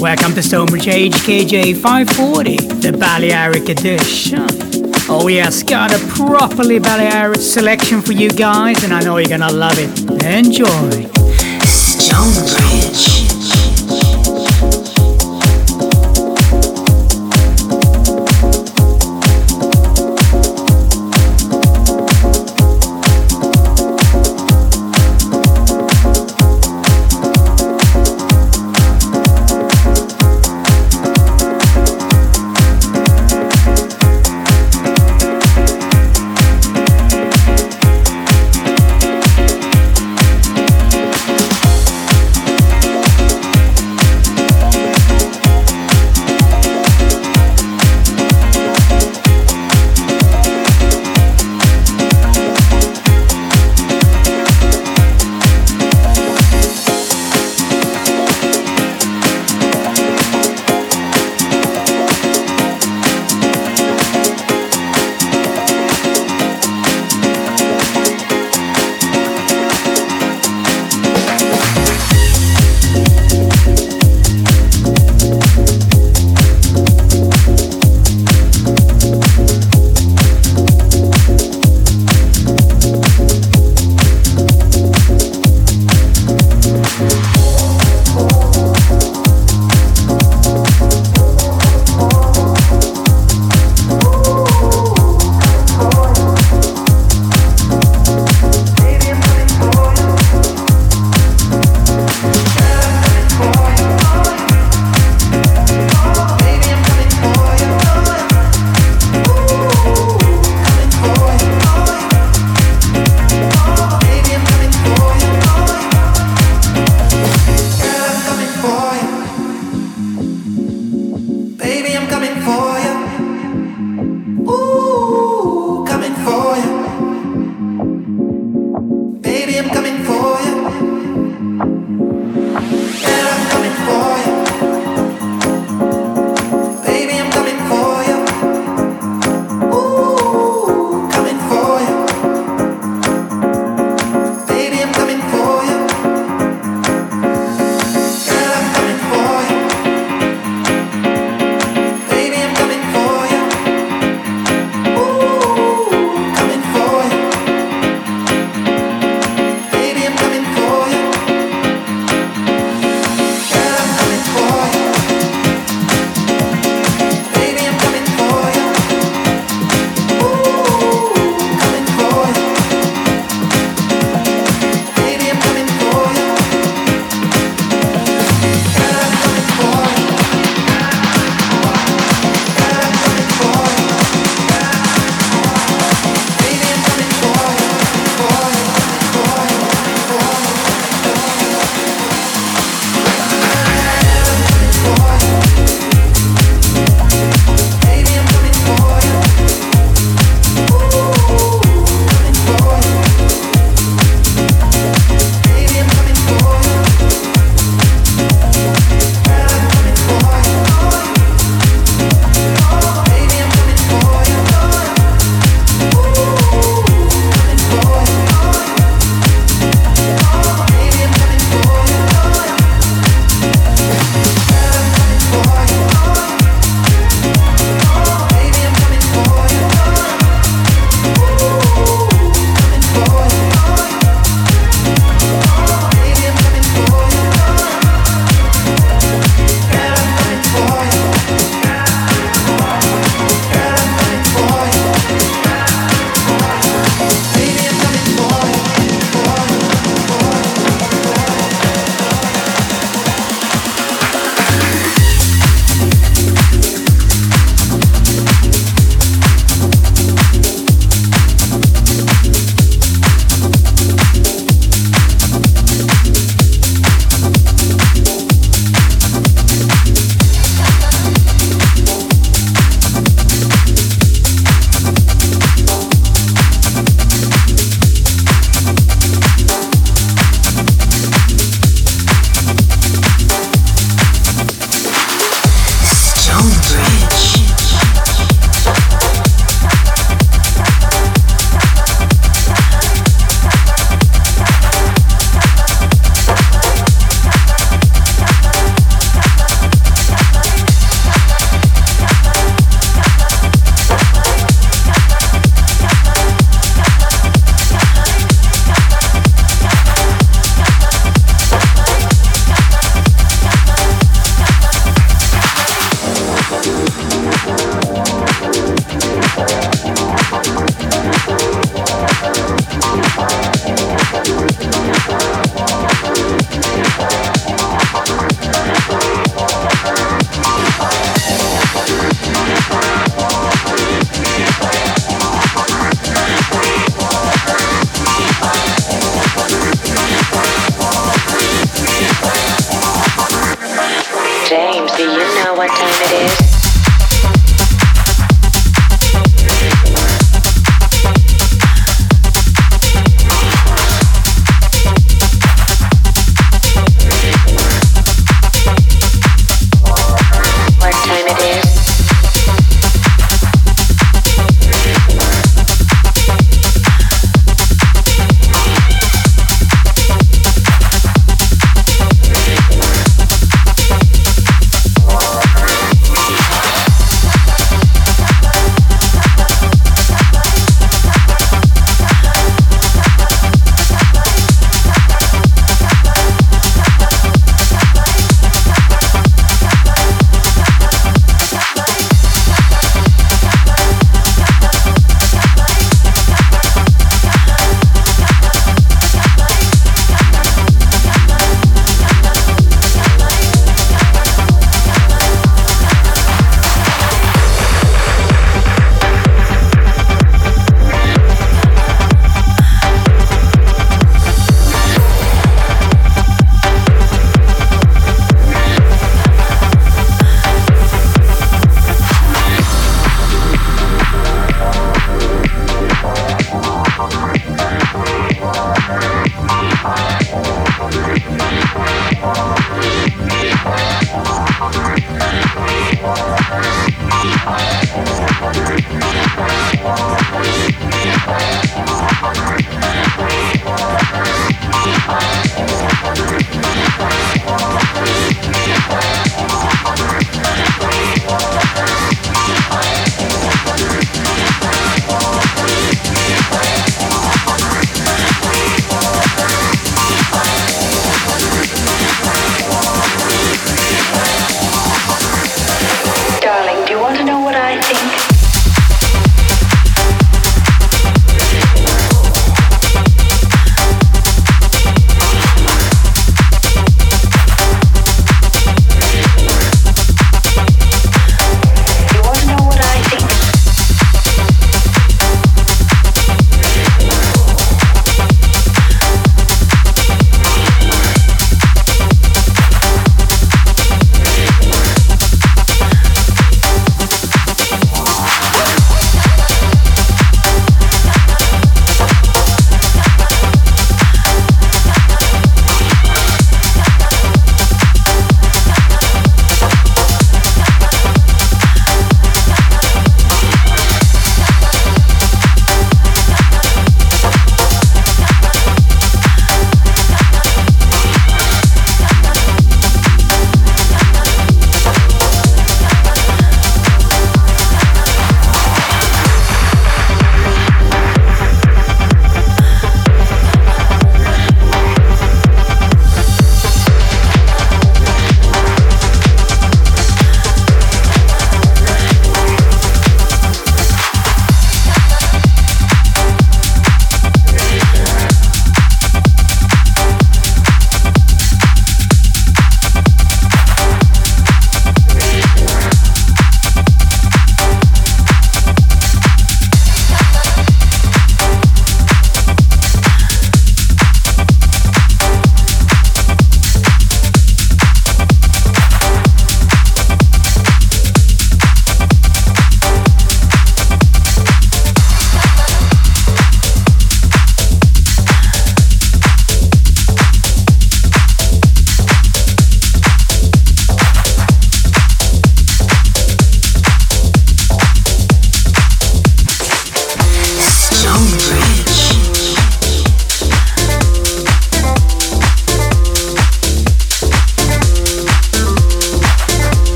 Welcome 0.00 0.34
to 0.36 0.42
Stonebridge 0.42 0.86
HKJ 0.86 1.76
540, 1.76 2.56
the 2.56 2.92
Balearic 2.92 3.68
edition. 3.68 4.46
Oh 5.10 5.28
yes, 5.28 5.62
got 5.62 5.92
a 5.92 5.98
properly 6.08 6.78
Balearic 6.78 7.38
selection 7.38 8.00
for 8.00 8.12
you 8.12 8.30
guys, 8.30 8.82
and 8.82 8.94
I 8.94 9.02
know 9.02 9.18
you're 9.18 9.28
gonna 9.28 9.52
love 9.52 9.76
it. 9.76 9.90
Enjoy. 10.24 11.06
Stonebridge. 11.66 13.19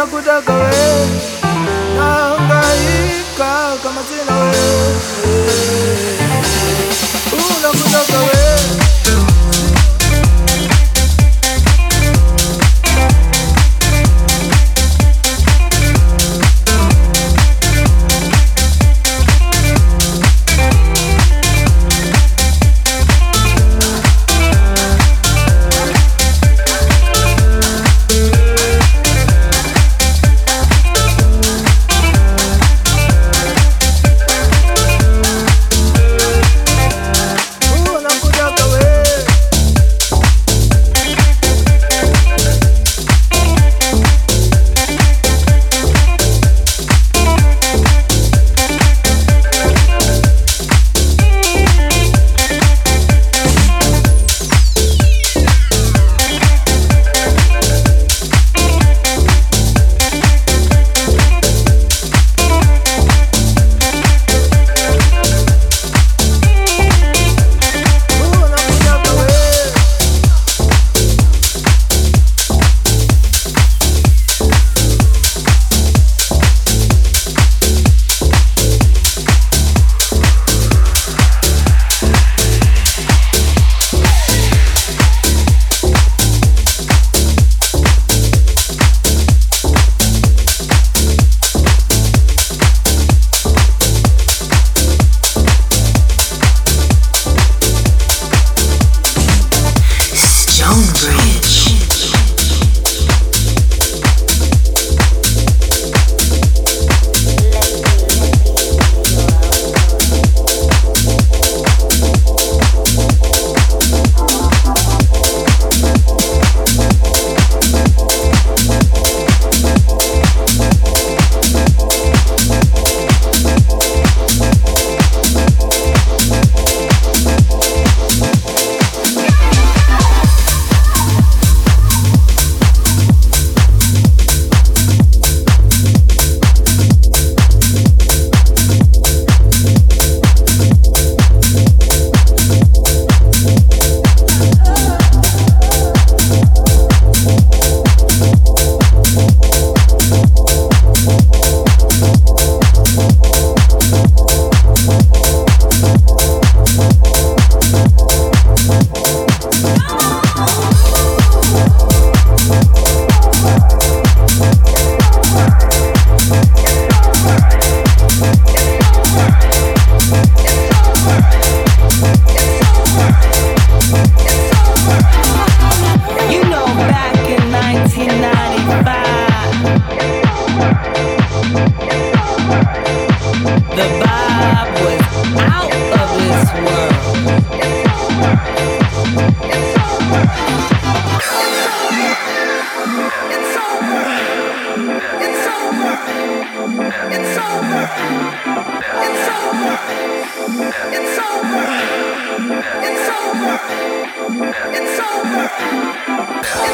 sina 0.00 0.06
kutaka 0.12 0.52
wewe, 0.54 1.06
nahangaika 1.96 3.76
kama 3.82 4.00
sina 4.08 4.36
wewe, 4.38 4.96
unakutaka 7.32 8.18
wewe 8.18 8.49